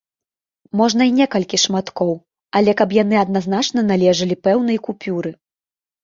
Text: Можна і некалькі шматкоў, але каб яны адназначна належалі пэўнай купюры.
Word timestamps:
Можна 0.79 1.03
і 1.09 1.11
некалькі 1.17 1.57
шматкоў, 1.63 2.13
але 2.59 2.71
каб 2.79 2.95
яны 3.03 3.15
адназначна 3.25 3.83
належалі 3.91 4.35
пэўнай 4.47 4.77
купюры. 4.89 5.33